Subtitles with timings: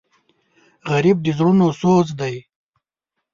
[0.91, 2.35] غریب د زړونو سوز دی